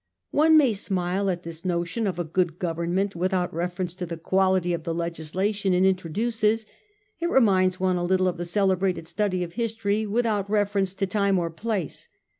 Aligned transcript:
One 0.31 0.57
may 0.57 0.73
smile 0.73 1.29
at 1.29 1.43
this 1.43 1.63
notion 1.63 2.07
of 2.07 2.17
a 2.17 2.23
good 2.23 2.57
government 2.57 3.15
without 3.15 3.53
reference 3.53 3.93
to 3.97 4.05
the 4.07 4.17
quality 4.17 4.73
of 4.73 4.81
the 4.81 4.95
legislation 4.95 5.75
it 5.75 5.85
introduces; 5.85 6.65
it 7.19 7.29
reminds 7.29 7.79
one 7.79 7.97
a 7.97 8.03
little 8.03 8.27
of 8.27 8.37
the 8.37 8.45
celebrated 8.45 9.05
study 9.05 9.43
of 9.43 9.53
history 9.53 10.07
without 10.07 10.49
reference 10.49 10.95
to 10.95 11.05
time 11.05 11.37
or 11.37 11.51
place. 11.51 12.09